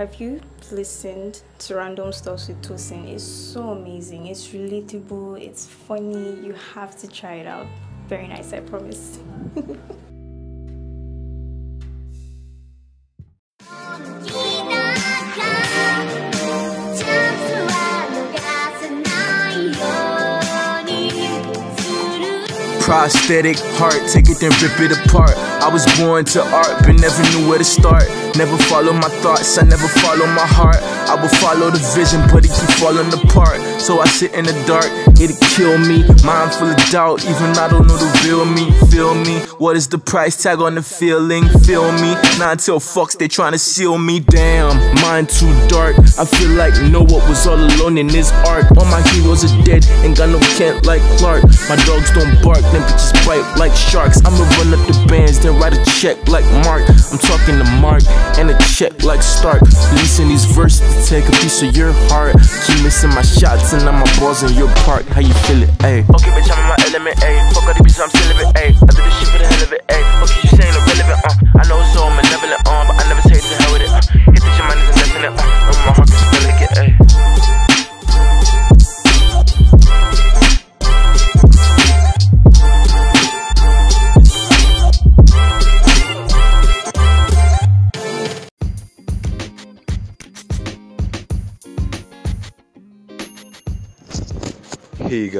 [0.00, 0.40] Have you
[0.72, 3.06] listened to Random Stuff with Tosin?
[3.06, 4.28] It's so amazing.
[4.28, 5.38] It's relatable.
[5.38, 6.40] It's funny.
[6.40, 7.66] You have to try it out.
[8.08, 9.18] Very nice, I promise.
[22.80, 25.49] prosthetic heart, take it then rip it apart.
[25.60, 28.08] I was born to art, but never knew where to start.
[28.36, 30.80] Never follow my thoughts, I never follow my heart.
[31.10, 33.60] I will follow the vision, but it keep falling apart.
[33.80, 34.86] So I sit in the dark,
[35.20, 36.04] it'll kill me.
[36.24, 38.70] Mind full of doubt, even I don't know the real me.
[38.90, 39.40] Feel me?
[39.58, 41.48] What is the price tag on the feeling?
[41.66, 42.14] Feel me?
[42.38, 44.20] Not until fucks they trying to seal me.
[44.20, 45.96] Damn, mind too dark.
[46.18, 48.64] I feel like Noah was all alone in this art.
[48.78, 51.44] All my heroes are dead, ain't got no Kent like Clark.
[51.68, 54.24] My dogs don't bark, them bitches bite like sharks.
[54.24, 56.82] I'ma run up the bands, then write a check like Mark.
[56.88, 58.02] I'm talking to Mark
[58.38, 59.62] and a check like Stark.
[59.92, 62.36] Releasing these verses to take a piece of your heart.
[62.66, 65.06] Keep missing my shots and I'm my balls in your park.
[65.06, 66.08] How you feel it, ayy?
[66.14, 67.52] Okay, bitch, I'm in my element, ayy.
[67.52, 68.74] Fuck all these bitches, I'm celibate, ayy.
[68.74, 69.82] I do this shit for the hell of it,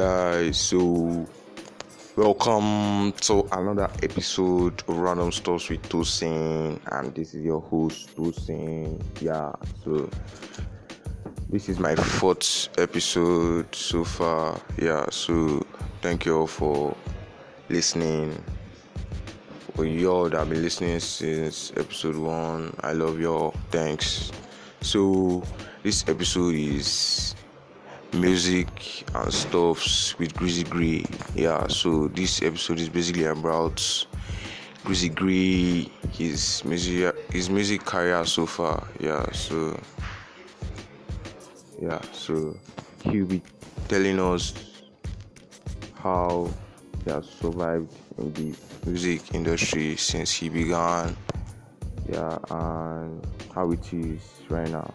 [0.01, 1.27] guys, so
[2.17, 8.99] welcome to another episode of Random Stuffs with Tosin, and this is your host Tosin.
[9.21, 9.53] Yeah,
[9.85, 10.09] so
[11.51, 14.59] this is my fourth episode so far.
[14.79, 15.67] Yeah, so
[16.01, 16.97] thank you all for
[17.69, 18.43] listening.
[19.75, 23.53] For y'all that have been listening since episode one, I love y'all.
[23.71, 24.33] Thanks.
[24.81, 25.43] So
[25.83, 27.35] this episode is
[28.13, 31.05] music and stuffs with Grizzy Gray.
[31.35, 34.07] Yeah, so this episode is basically about
[34.85, 38.87] Grizzy Gray, his music, his music career so far.
[38.99, 39.79] Yeah, so
[41.81, 42.57] yeah, so
[43.05, 43.43] he'll be
[43.89, 44.55] telling us
[45.95, 46.51] how
[47.05, 48.55] he has survived in the
[48.87, 51.17] music industry since he began.
[52.09, 54.93] Yeah, and how it is right now.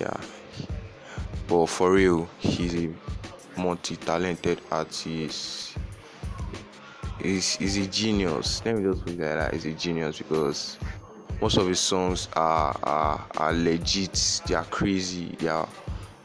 [0.00, 0.16] Yeah,
[1.50, 2.88] but for real, he's a
[3.58, 5.76] multi-talented artist.
[7.20, 8.62] He's, he's a genius.
[8.64, 9.52] Let me just put it like that.
[9.52, 10.78] He's a genius because
[11.40, 14.42] most of his songs are are, are legit.
[14.46, 15.34] They are crazy.
[15.38, 15.68] They are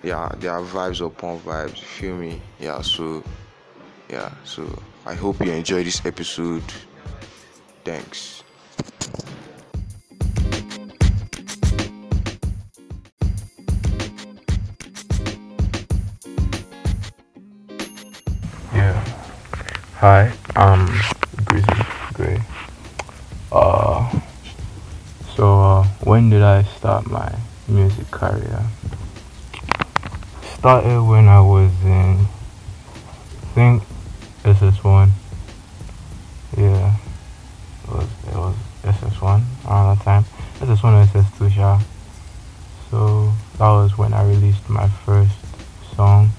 [0.03, 1.77] they are they are vibes upon vibes.
[1.81, 2.41] You feel me?
[2.59, 2.81] Yeah.
[2.81, 3.23] So
[4.09, 4.31] yeah.
[4.43, 4.63] So
[5.05, 6.63] I hope you enjoy this episode.
[7.83, 8.44] Thanks.
[20.07, 20.85] Hi, I'm
[21.45, 21.65] Grizzy
[22.13, 22.39] Gray.
[23.51, 24.07] Uh,
[25.35, 27.33] so uh, when did I start my
[27.67, 28.61] music career?
[30.59, 33.83] Started when I was in, I think,
[34.43, 35.09] SS1.
[36.55, 36.95] Yeah,
[37.85, 40.25] it was it was SS1 around that time.
[40.59, 41.79] SS1 or SS2, sure.
[42.91, 45.33] So that was when I released my first
[45.95, 46.29] song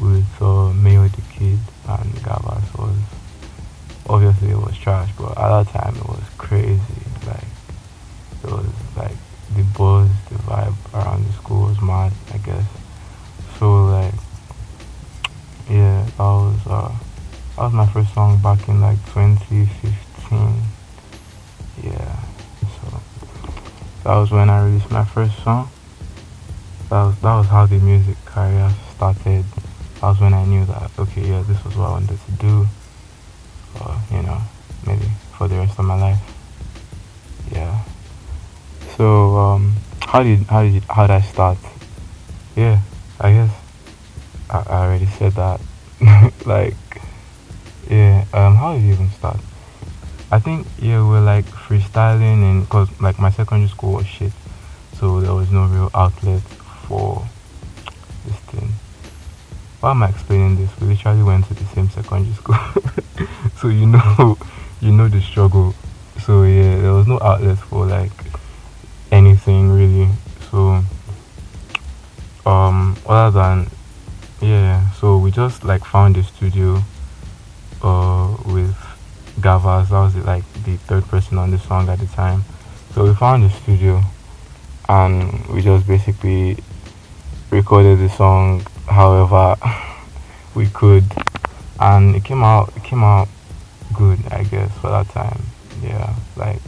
[0.00, 1.60] with uh, Mayo the Kid
[2.00, 2.96] and Gavas was
[4.08, 6.80] obviously it was trash, but at that time it was crazy.
[7.26, 7.44] Like
[8.44, 8.66] it was
[8.96, 9.16] like
[9.54, 12.66] the buzz, the vibe around the school was mad, I guess.
[13.58, 14.14] So like
[15.70, 16.94] yeah, that was uh
[17.56, 20.62] that was my first song back in like 2015.
[21.82, 22.22] Yeah,
[22.60, 23.00] so
[24.04, 25.70] that was when I released my first song.
[26.90, 29.44] That was that was how the music career started
[30.02, 32.66] that was when I knew that okay, yeah, this was what I wanted to do,
[33.80, 34.42] or you know,
[34.84, 35.06] maybe
[35.38, 36.18] for the rest of my life.
[37.52, 37.84] Yeah.
[38.96, 41.58] So um, how did how did how did I start?
[42.56, 42.80] Yeah,
[43.20, 43.54] I guess
[44.50, 45.60] I, I already said that.
[46.46, 46.74] like,
[47.88, 48.24] yeah.
[48.34, 49.38] Um, how did you even start?
[50.32, 54.32] I think yeah, we're like freestyling and cause like my secondary school was shit,
[54.98, 56.42] so there was no real outlet
[56.88, 57.24] for
[59.82, 60.70] why am I explaining this?
[60.80, 62.54] We literally went to the same secondary school,
[63.56, 64.38] so you know,
[64.80, 65.74] you know the struggle.
[66.24, 68.12] So yeah, there was no outlet for like
[69.10, 70.08] anything really.
[70.52, 70.84] So
[72.46, 73.70] um, other than
[74.40, 76.80] yeah, so we just like found a studio
[77.82, 78.76] uh with
[79.40, 79.88] Gavas.
[79.88, 82.44] That was like the third person on the song at the time.
[82.94, 84.00] So we found a studio
[84.88, 86.62] and we just basically
[87.50, 89.56] recorded the song however
[90.54, 91.04] we could
[91.80, 93.28] and it came out it came out
[93.94, 95.42] good I guess for that time.
[95.82, 96.60] Yeah like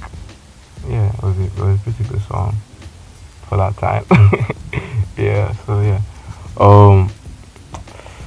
[0.88, 2.56] yeah it was, it was a pretty good song
[3.48, 4.04] for that time.
[5.16, 6.00] Yeah so yeah.
[6.56, 7.10] Um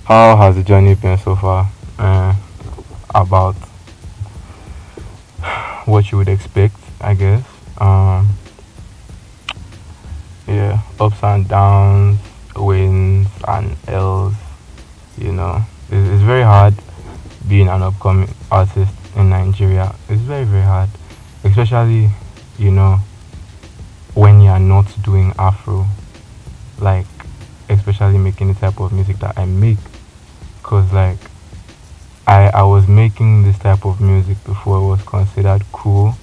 [0.06, 1.70] how has the journey been so far
[2.00, 2.34] uh,
[3.14, 3.56] about
[5.86, 7.46] what you would expect I guess?
[7.78, 8.30] Um
[10.48, 12.20] yeah ups and downs
[12.58, 14.36] wins and L's
[15.18, 15.62] you know.
[15.90, 16.74] It's, it's very hard
[17.48, 19.96] being an upcoming artist in Nigeria.
[20.10, 20.90] It's very very hard.
[21.44, 22.10] Especially
[22.58, 23.00] you know
[24.14, 25.86] when you are not doing afro.
[26.80, 27.08] Like
[27.70, 29.80] especially making the type of music that I make.
[30.58, 31.18] Because like
[32.28, 36.14] I I was making this type of music before it was considered cool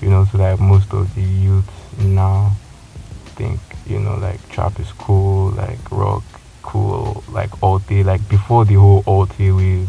[0.00, 2.52] you know so like most of the youths now
[3.38, 6.24] think you know like trap is cool like rock
[6.62, 9.88] cool like alté like before the whole alté wave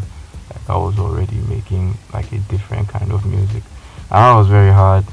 [0.50, 3.62] like I was already making like a different kind of music.
[4.10, 5.04] And that was very hard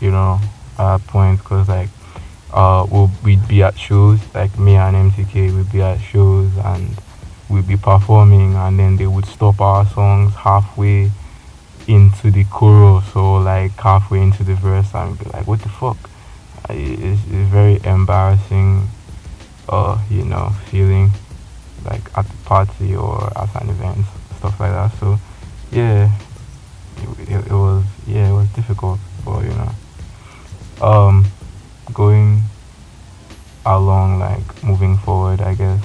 [0.00, 0.38] you know
[0.78, 1.90] at point because like
[2.52, 6.96] uh we'll, we'd be at shows like me and mtk we'd be at shows and
[7.48, 11.10] we'd be performing and then they would stop our songs halfway
[11.86, 15.98] into the chorus or like halfway into the verse and be like what the fuck
[16.74, 18.88] it's, it's very embarrassing
[19.68, 21.10] uh you know feeling
[21.84, 24.04] like at the party or at an event
[24.38, 24.92] stuff like that.
[24.98, 25.18] So
[25.70, 26.10] yeah
[26.96, 29.72] it, it, it was yeah it was difficult but you know
[30.86, 31.26] um
[31.92, 32.42] going
[33.66, 35.82] along like moving forward i guess.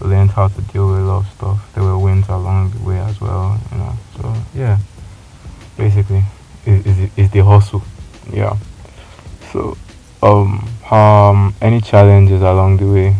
[0.00, 1.72] Learned how to deal with a lot of stuff.
[1.74, 3.94] There were wins along the way as well you know.
[4.20, 4.78] So yeah
[5.78, 6.22] basically
[6.66, 7.82] is is the hustle.
[8.30, 8.58] Yeah.
[9.52, 9.78] So
[10.26, 13.16] um um any challenges along the way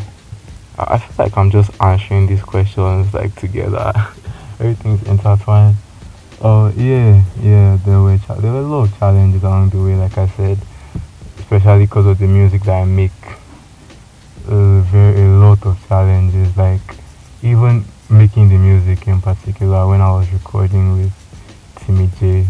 [0.79, 3.93] I, feel like i'm just answering these questions like together
[4.61, 5.77] everything's intertwined
[6.43, 9.95] oh yeah yeah there were cha- there were a lot of challenges along the way
[9.95, 10.59] like i said
[11.47, 13.13] especially because of the music that I make.
[14.49, 16.81] Uh, very a lot of challenges, like
[17.43, 19.87] even making the music in particular.
[19.89, 21.13] When I was recording with
[21.77, 22.47] Timmy J,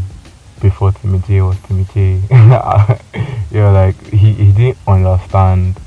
[0.60, 1.56] before J was
[1.92, 5.78] J, yeah, like he he didn't understand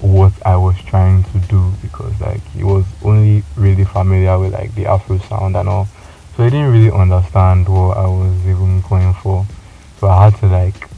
[0.00, 4.74] what I was trying to do because like he was only really familiar with like
[4.74, 5.88] the Afro sound and all,
[6.36, 9.46] so he didn't really understand what I was even going for.
[9.98, 10.88] So I had to like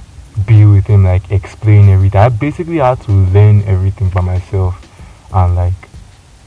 [0.46, 2.20] be with him, like explain everything.
[2.20, 4.84] I basically had to learn everything by myself
[5.32, 5.74] and like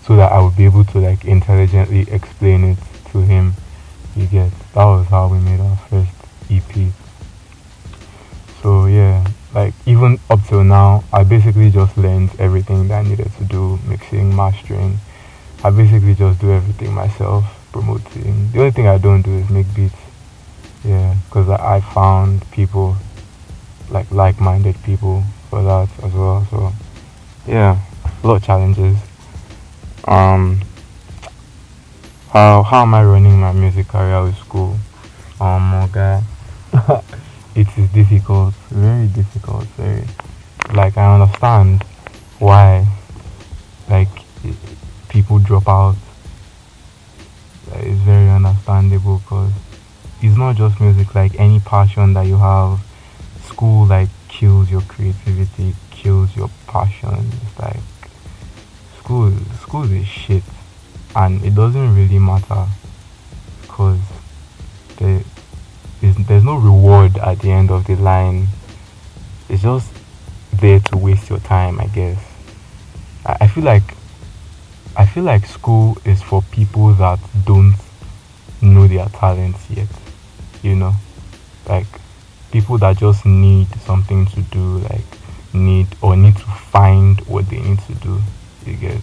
[0.06, 2.78] so that I would be able to like intelligently explain it
[3.12, 3.54] to him.
[4.16, 5.61] You get that was how we made
[10.72, 15.00] now, I basically just learned everything that I needed to do, mixing, mastering.
[15.66, 18.50] I basically just do everything myself, promoting.
[18.54, 19.94] The only thing I don't do is make beats.
[20.86, 22.96] Yeah, because I, I found people
[23.90, 26.48] like like-minded people for that as well.
[26.50, 26.72] So
[27.46, 27.78] yeah,
[28.24, 28.98] a lot of challenges.
[30.06, 30.62] Um,
[32.30, 34.78] how how am I running my music career with school?
[35.42, 36.22] Um, okay,
[37.56, 40.08] it is difficult, very difficult, very.
[40.74, 41.84] Like I understand
[42.40, 42.88] why,
[43.90, 44.08] like
[45.10, 45.96] people drop out.
[47.74, 49.52] It's very understandable because
[50.22, 51.14] it's not just music.
[51.14, 52.80] Like any passion that you have
[53.44, 57.30] school like kills your creativity, kills your passion.
[57.44, 57.78] It's like
[58.98, 60.44] school, school is shit,
[61.16, 62.66] and it doesn't really matter
[63.62, 64.00] because
[64.98, 65.22] there
[66.02, 68.48] is there's no reward at the end of the line.
[69.50, 69.91] It's just
[70.62, 72.24] there to waste your time, I guess.
[73.26, 73.96] I, I feel like
[74.96, 77.76] I feel like school is for people that don't
[78.62, 79.88] know their talents yet.
[80.62, 80.94] You know,
[81.68, 81.88] like
[82.52, 85.04] people that just need something to do, like
[85.54, 88.22] need or need to find what they need to do.
[88.66, 89.02] You get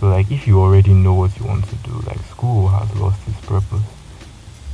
[0.00, 3.20] so like if you already know what you want to do, like school has lost
[3.26, 3.82] its purpose.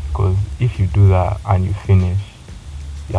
[0.08, 2.18] Because if you do that and you finish,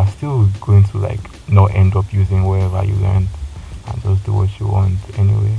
[0.03, 1.19] you're still going to like
[1.49, 3.27] not end up using whatever you learned
[3.87, 5.57] and just do what you want anyway.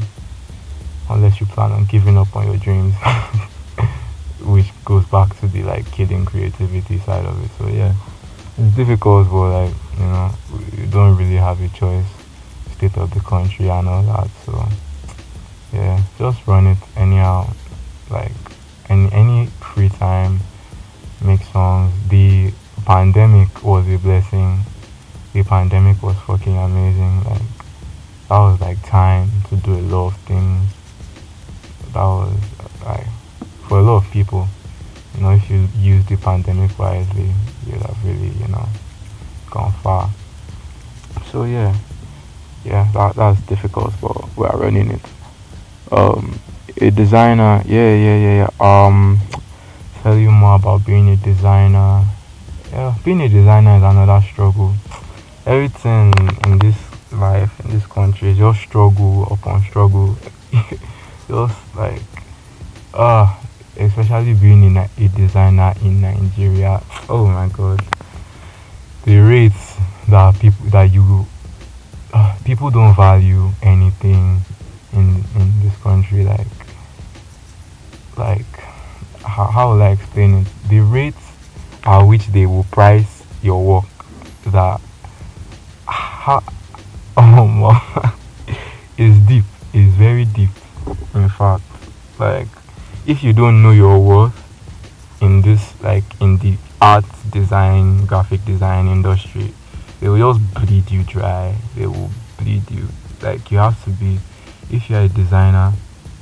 [1.10, 2.94] Unless you plan on giving up on your dreams.
[4.40, 7.50] Which goes back to the like killing creativity side of it.
[7.58, 7.94] So yeah
[8.56, 10.30] it's difficult, but like you know,
[10.76, 12.06] you don't really have a choice.
[12.76, 14.28] State of the country and all that.
[14.44, 14.68] So
[15.72, 17.52] yeah, just run it anyhow.
[18.10, 18.32] Like
[18.88, 20.40] any any free time,
[21.20, 21.92] make songs.
[22.08, 22.52] The
[22.84, 24.60] pandemic was a blessing.
[25.32, 27.24] The pandemic was fucking amazing.
[27.24, 27.42] Like
[28.28, 30.62] that was like time to do a lot of things.
[31.92, 32.38] That was
[32.84, 33.06] like
[33.68, 34.46] for a lot of people,
[35.14, 37.32] you know, if you use the pandemic wisely,
[37.66, 38.68] you'd have really, you know,
[39.50, 40.10] gone far.
[41.30, 41.74] So yeah,
[42.64, 45.02] yeah, that that's difficult, but we are running it.
[45.90, 46.38] Um,
[46.80, 48.86] a designer, yeah, yeah, yeah, yeah.
[48.86, 49.20] Um,
[50.02, 52.04] tell you more about being a designer.
[52.74, 54.74] Yeah, being a designer is another struggle.
[55.46, 56.12] Everything
[56.44, 56.74] in this
[57.12, 60.18] life, in this country, is just struggle upon struggle.
[61.28, 62.02] just like,
[62.92, 63.46] ah, uh,
[63.78, 66.82] especially being in a, a designer in Nigeria.
[67.08, 67.78] Oh my god,
[69.04, 69.76] the rates
[70.08, 71.26] that people that you
[72.12, 74.40] uh, people don't value anything
[74.92, 76.50] in in this country like
[78.18, 78.50] like
[79.22, 80.48] how, how will I explain it?
[80.68, 81.23] The rates
[81.84, 83.84] at which they will price your work.
[84.46, 84.80] That
[87.16, 88.02] oh
[88.96, 89.44] is deep.
[89.72, 90.50] Is very deep
[91.14, 91.64] in fact.
[92.18, 92.46] Like
[93.06, 94.40] if you don't know your worth
[95.20, 99.52] in this like in the art design graphic design industry
[100.00, 101.56] they will just bleed you dry.
[101.74, 102.88] They will bleed you.
[103.20, 104.20] Like you have to be
[104.70, 105.72] if you're a designer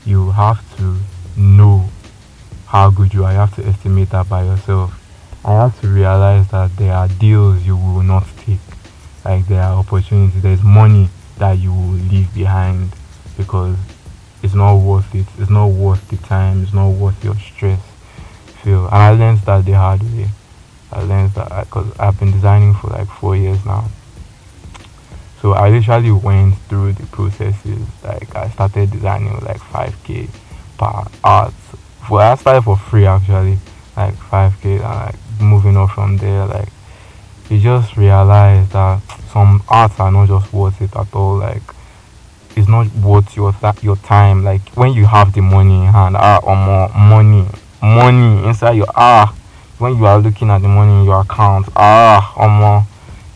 [0.05, 0.97] you have to
[1.37, 1.89] know
[2.67, 3.33] how good you are.
[3.33, 5.02] You have to estimate that by yourself.
[5.45, 8.61] I have to realize that there are deals you will not take.
[9.25, 11.09] Like there are opportunities, there's money
[11.39, 12.95] that you will leave behind
[13.37, 13.77] because
[14.43, 15.27] it's not worth it.
[15.39, 16.63] It's not worth the time.
[16.63, 17.81] It's not worth your stress.
[18.63, 18.87] Feel.
[18.87, 20.29] And I learned that the hard way.
[20.93, 23.89] I learned that uh, because I've been designing for like four years now.
[25.41, 27.87] So I literally went through the processes.
[28.05, 30.29] Like I started designing like 5k
[30.79, 31.55] per art
[32.11, 33.59] well, I started for free actually,
[33.97, 36.69] like 5k, and like moving on from there, like
[37.51, 39.01] you just realize that
[39.33, 41.37] some arts are not just worth it at all.
[41.37, 41.63] Like
[42.57, 44.45] it's not worth your th- your time.
[44.45, 47.47] Like when you have the money in hand, ah, or more money,
[47.83, 49.35] money inside your ah,
[49.79, 52.87] when you are looking at the money in your account, ah, or more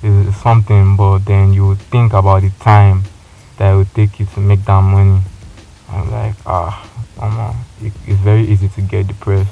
[0.02, 0.96] is something.
[0.96, 3.02] But then you think about the time
[3.58, 5.20] that it will take you to make that money.
[5.88, 6.82] I'm like ah
[7.20, 9.50] um, it, it's very easy to get depressed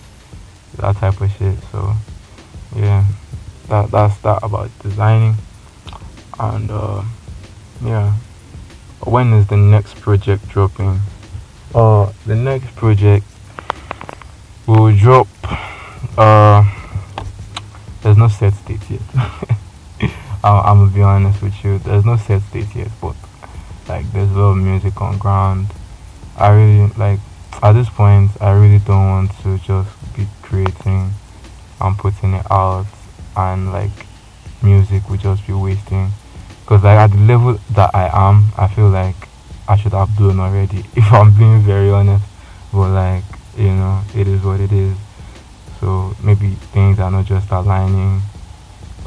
[0.76, 1.94] that type of shit so
[2.76, 3.04] yeah
[3.68, 5.36] that that's that about designing.
[6.38, 7.02] And uh,
[7.82, 8.14] yeah.
[9.04, 11.00] When is the next project dropping?
[11.74, 13.26] Uh the next project
[14.66, 15.28] will drop
[16.16, 16.64] uh
[18.02, 19.02] there's no set date yet.
[20.44, 23.16] I'm, I'm gonna be honest with you there's no set date yet but
[23.88, 25.66] like there's a lot of music on ground.
[26.36, 27.20] I really like
[27.62, 31.12] at this point i really don't want to just be creating
[31.84, 32.86] and putting it out
[33.36, 33.90] and like
[34.62, 36.10] music would just be wasting.
[36.60, 39.28] Because like at the level that i am i feel like
[39.68, 42.24] i should have done already if i'm being very honest.
[42.72, 43.24] But like
[43.56, 44.96] you know it is what it is.
[45.80, 48.22] So maybe things are not just aligning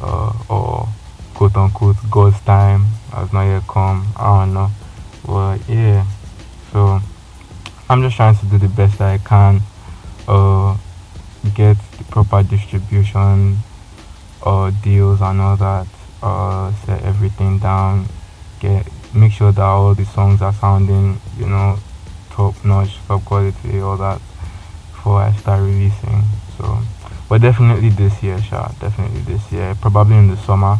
[0.01, 0.87] uh, or
[1.33, 4.07] quote unquote god's time has not yet come.
[4.15, 4.69] I don't know.
[5.25, 6.05] But yeah.
[6.71, 7.01] So
[7.89, 9.61] I'm just trying to do the best that I can,
[10.27, 10.77] uh,
[11.55, 11.77] get
[12.17, 13.57] proper distribution,
[14.43, 15.85] uh, deals and all that,
[16.23, 18.07] uh, set everything down,
[18.59, 21.77] get make sure that all the songs are sounding, you know,
[22.31, 24.19] top notch, top quality, all that,
[24.91, 26.23] before I start releasing.
[26.57, 26.79] So,
[27.29, 30.79] but definitely this year, sure, definitely this year, probably in the summer.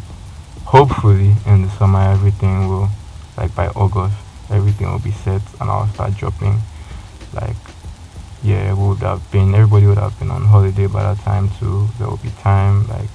[0.65, 2.89] Hopefully, in the summer, everything will,
[3.37, 4.17] like by August,
[4.49, 6.59] everything will be set and I'll start dropping
[7.33, 7.55] like
[8.43, 11.87] yeah would have been everybody would have been on holiday by that time too.
[11.97, 13.09] There will be time like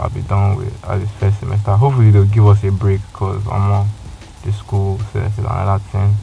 [0.00, 1.72] i'll be done with this first semester.
[1.72, 3.88] Hopefully they'll give us a break because i'm on
[4.44, 6.14] the school set is another thing.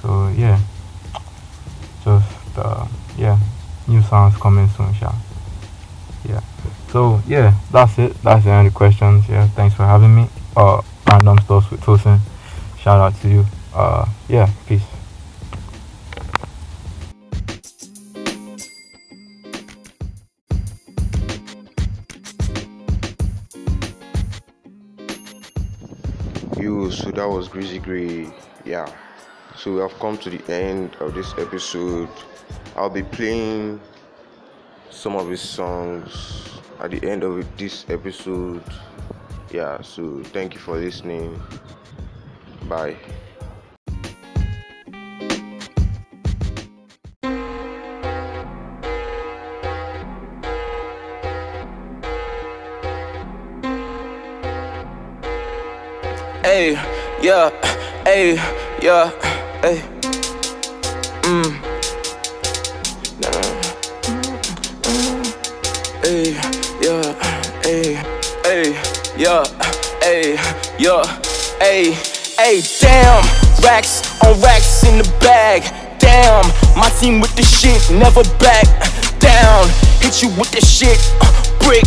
[0.00, 0.60] So yeah.
[2.04, 2.86] Just uh,
[3.16, 3.38] yeah
[3.88, 5.12] new sounds coming soon sha.
[6.24, 6.40] yeah.
[6.90, 8.14] So yeah that's it.
[8.22, 9.48] That's the end of the questions yeah.
[9.48, 10.28] Thanks for having me.
[10.56, 12.20] Uh random stuff with Tosin.
[12.78, 13.44] Shout out to you.
[13.74, 14.82] Uh yeah peace
[27.22, 28.28] that was greasy gray
[28.64, 28.92] yeah.
[29.56, 32.08] So we have come to the end of this episode.
[32.74, 33.80] I'll be playing
[34.90, 36.48] some of his songs
[36.80, 38.64] at the end of this episode.
[39.52, 41.40] Yeah so thank you for listening.
[42.68, 42.96] Bye.
[56.42, 56.91] Hey,
[57.22, 57.50] yeah.
[58.04, 58.34] Hey,
[58.82, 59.10] yeah,
[59.62, 59.78] hey.
[61.22, 61.54] Mmm.
[66.02, 66.34] Hey,
[66.82, 67.14] yeah,
[67.62, 67.94] hey,
[68.42, 68.74] hey,
[69.16, 69.44] yeah,
[70.02, 70.34] hey,
[70.78, 71.04] yeah,
[71.60, 71.92] hey,
[72.36, 73.22] hey, damn.
[73.62, 75.62] Racks on racks in the bag.
[76.00, 76.44] Damn,
[76.76, 78.66] my team with the shit, never back
[79.20, 79.68] down.
[80.00, 81.84] Hit you with the shit, uh, brick.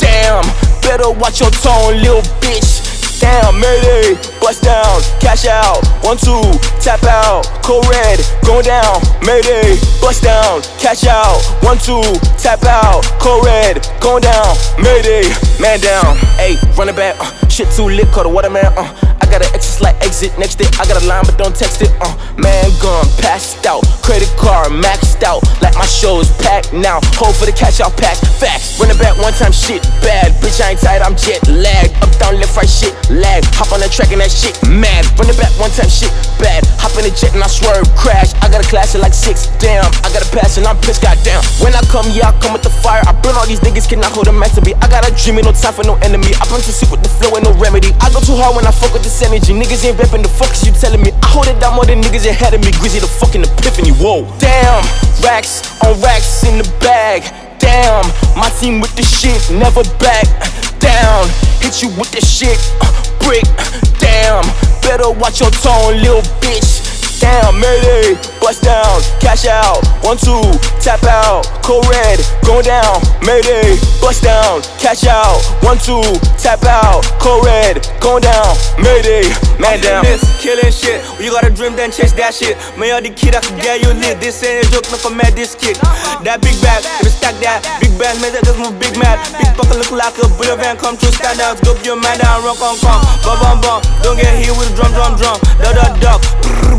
[0.00, 0.42] Damn,
[0.82, 2.91] better watch your tone, little bitch
[3.22, 6.42] down, mayday, bust down, cash out, one, two,
[6.82, 12.02] tap out, code red, going down, mayday, bust down, cash out, one, two,
[12.36, 15.22] tap out, code red, going down, mayday,
[15.62, 18.86] man down, hey, running back, uh, shit too lit, call the waterman, uh,
[19.22, 21.80] I got an exit like exit, next day I got a line but don't text
[21.82, 26.72] it, uh, man gone, passed out, credit card maxed out, like my show is packed
[26.72, 30.34] now, hold for the cash out pack, facts, run it back one time, shit bad,
[30.42, 33.44] bitch I ain't tired, I'm jet lagged, up down left right shit, lag.
[33.58, 35.02] Hop on the track and that shit mad.
[35.18, 36.62] Run it back one time, shit bad.
[37.02, 38.30] In the jet and I swerve, crash.
[38.38, 39.82] I got a class at like six, damn.
[40.06, 41.42] I got a pass and I'm pissed, goddamn.
[41.58, 43.02] When I come, yeah, I come with the fire.
[43.02, 44.70] I burn all these niggas, cannot hold a man to me.
[44.78, 46.30] I got a dream, and no time for no enemy.
[46.38, 47.90] I burn too sick with the flow and no remedy.
[47.98, 49.50] I go too hard when I fuck with this energy.
[49.50, 51.10] Niggas ain't reppin' the fuck is you telling me.
[51.10, 52.70] I hold it down more than niggas ahead of me.
[52.78, 54.22] Grizzy the fucking epiphany, whoa.
[54.38, 54.86] Damn,
[55.26, 57.26] racks on racks in the bag.
[57.58, 58.06] Damn,
[58.38, 60.30] my team with the shit, never back
[60.78, 61.26] down.
[61.58, 62.94] Hit you with the shit, uh,
[63.26, 63.42] brick.
[63.98, 64.46] Damn,
[64.86, 66.91] better watch your tone, little bitch.
[67.22, 70.42] Damn, mayday, bust down, cash out, one, two,
[70.82, 76.02] tap out, code red, going down, mayday, bust down, cash out, one, two,
[76.36, 79.28] tap out, code red, going down, mayday,
[79.60, 80.04] man down.
[80.04, 82.56] This killing shit, you got a dream, then chase that shit.
[82.78, 84.20] Me or the kid, I can get you lit.
[84.20, 85.76] This ain't a joke, not for mad, this kid.
[86.24, 89.20] That big bag, if you stack that, big bag, man, that just move big mad.
[89.36, 92.42] Big pocket look like a bullet van, come true stand out, go your man down,
[92.46, 93.80] rock on, come, bum, bum, bum.
[94.02, 96.22] Don't get hit with drum, drum, drum, da, da, duck,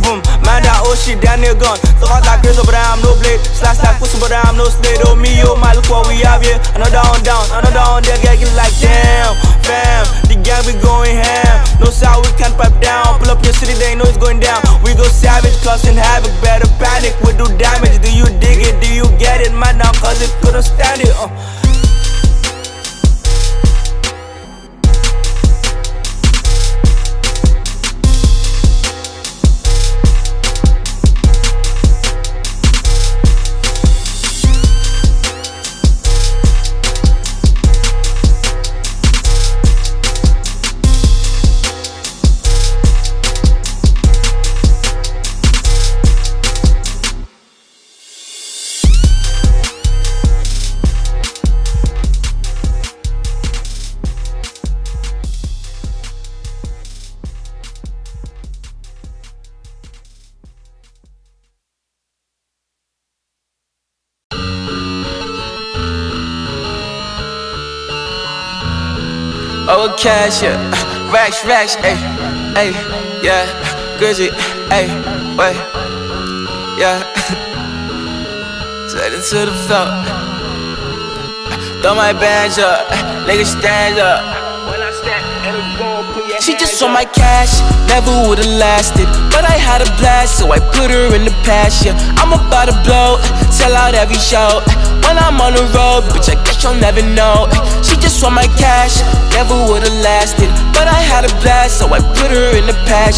[0.03, 0.19] boom.
[0.43, 1.79] Man, that oh shit, that nigga gone.
[1.99, 3.39] So hot like razor, but I'm no blade.
[3.55, 4.99] Slash like pussy, but I'm no slade.
[5.07, 6.59] Oh me, oh my, look what we have here.
[6.75, 10.03] Another down, down, another down, there, get like damn, fam.
[10.27, 11.82] The gang we going ham.
[11.83, 13.19] No sound, we can't pipe down.
[13.19, 14.63] Pull up your city, they know it's going down.
[14.83, 16.31] We go savage, causing havoc.
[16.41, 17.99] Better panic, we do damage.
[18.01, 18.79] Do you dig it?
[18.81, 19.51] Do you get it?
[19.51, 21.11] Man, now, cause it couldn't stand it.
[21.19, 21.72] Uh.
[69.75, 70.53] Oh, cash, yeah.
[71.11, 71.97] Racks, racks, ayy,
[72.53, 72.73] ayy,
[73.25, 73.49] yeah.
[73.97, 74.29] Grizzy,
[74.69, 74.93] ayy,
[75.33, 75.57] wait,
[76.77, 77.01] yeah.
[78.87, 79.89] Slide into the floor.
[81.81, 82.85] Throw my bands up,
[83.25, 84.21] nigga stand up.
[86.39, 87.57] She just saw my cash,
[87.89, 89.09] never would've lasted.
[89.33, 91.97] But I had a blast, so I put her in the past, yeah.
[92.21, 93.17] I'm about to blow,
[93.49, 94.61] sell out every show.
[95.07, 97.49] When I'm on the road, bitch, I guess you'll never know.
[97.81, 97.92] She
[98.23, 99.03] saw my cash,
[99.35, 100.47] never would've lasted.
[100.71, 102.75] But I had a blast, so I put her in the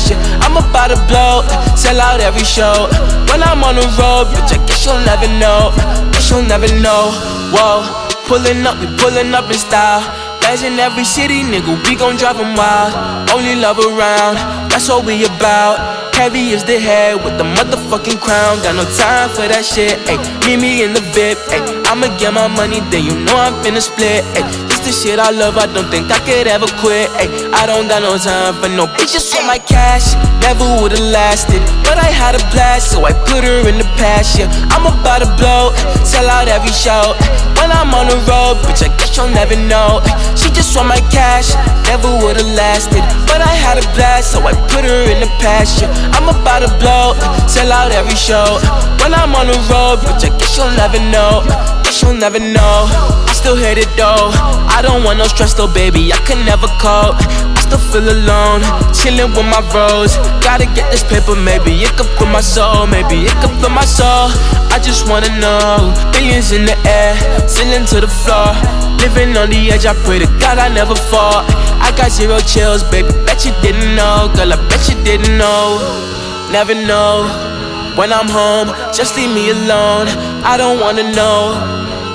[0.09, 0.17] yeah.
[0.41, 1.45] I'm about to blow,
[1.77, 2.89] sell out every show.
[3.29, 5.69] When I'm on the road, bitch, I guess you'll never know.
[6.09, 7.13] Guess you'll never know.
[7.53, 7.85] Whoa,
[8.25, 10.01] pulling up, we pulling up in style.
[10.41, 12.93] Guys in every city, nigga, we gon' drive them wild.
[13.29, 14.41] Only love around,
[14.73, 15.77] that's what we about.
[16.15, 18.57] Heavy is the head with the motherfucking crown.
[18.65, 20.17] Got no time for that shit, ayy.
[20.47, 21.85] Meet me in the VIP, ayy.
[21.85, 24.74] I'ma get my money, then you know I'm finna split, ayy.
[24.85, 27.49] The shit I love, I don't think I could ever quit, ayy.
[27.57, 30.13] I don't got no time for no bitches for my cash.
[30.45, 34.37] Never would've lasted, but I had a blast, so I put her in the past,
[34.37, 34.45] yeah.
[34.69, 35.73] I'm about to blow,
[36.05, 37.17] sell out every show.
[37.57, 40.05] When I'm on the road, bitch, I guess you'll never know.
[40.45, 41.57] She just want my cash,
[41.89, 45.81] never would've lasted, but I had a blast, so I put her in the past,
[45.81, 45.89] yeah.
[46.13, 47.17] I'm about to blow,
[47.49, 48.61] sell out every show.
[49.01, 51.41] When I'm on the road, bitch, I guess you'll never know.
[51.81, 52.85] Guess you'll never know.
[53.25, 54.29] I still hate it though.
[54.69, 56.13] I don't want no stress though, baby.
[56.13, 57.17] I can never cope.
[57.75, 58.63] Still feel alone,
[58.95, 60.15] chilling with my bros.
[60.39, 63.83] Gotta get this paper, maybe it could fill my soul, maybe it could fill my
[63.83, 64.31] soul.
[64.71, 68.55] I just wanna know, billions in the air, ceiling to the floor.
[69.03, 71.43] Living on the edge, I pray to God I never fall.
[71.83, 73.11] I got zero chills, baby.
[73.27, 74.53] Bet you didn't know, girl.
[74.53, 75.75] I bet you didn't know,
[76.55, 77.27] never know.
[77.99, 80.07] When I'm home, just leave me alone.
[80.47, 81.59] I don't wanna know,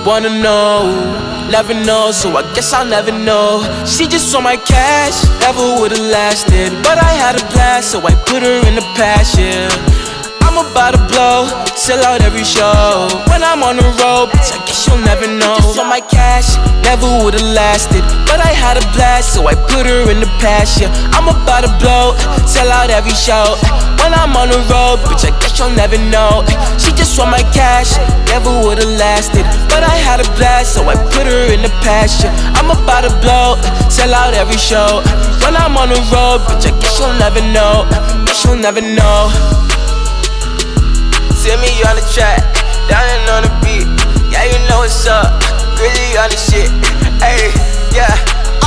[0.06, 2.10] wanna know, never know.
[2.12, 3.62] So I guess I'll never know.
[3.86, 6.72] She just saw my cash, never would've lasted.
[6.82, 9.68] But I had a blast, so I put her in the past, yeah.
[10.50, 11.46] I'm about to blow,
[11.78, 13.06] sell out every show.
[13.30, 15.54] When I'm on the road, bitch, I guess you'll never know.
[15.62, 18.02] Just on my cash, never would've lasted.
[18.26, 20.90] But I had a blast, so I put her in the past, yeah.
[21.14, 22.18] I'm about to blow,
[22.50, 23.54] sell out every show.
[24.02, 26.42] When I'm on the road, bitch, I guess you'll never know.
[26.82, 27.94] She just want my cash,
[28.26, 29.46] never would've lasted.
[29.70, 32.34] But I had a blast, so I put her in the past, yeah.
[32.58, 33.54] I'm about to blow,
[33.86, 34.98] sell out every show.
[35.46, 37.86] When I'm on the road, bitch, I guess you'll never know.
[38.26, 39.69] Guess you'll never know.
[41.40, 42.37] See me on the track,
[42.85, 43.88] down on the beat.
[44.29, 45.40] Yeah, you know what's up.
[45.81, 46.68] Really on the shit.
[47.24, 47.48] Ayy,
[47.96, 48.12] yeah.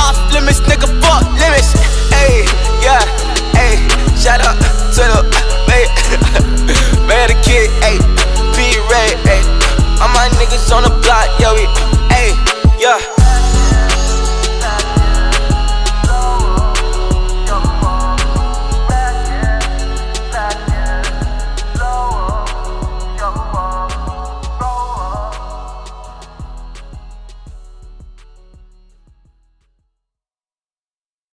[0.02, 1.70] Off limits, nigga, fuck limits.
[2.10, 2.42] Ayy,
[2.82, 2.98] yeah.
[3.54, 3.78] Ayy,
[4.18, 4.58] shout out
[4.90, 5.22] to the
[5.70, 5.86] man,
[7.06, 7.70] man the kid.
[7.86, 8.02] Ayy,
[8.58, 9.22] P Ray.
[9.22, 9.46] Ayy,
[10.02, 11.54] all my niggas on the block, yo.
[11.54, 11.70] We,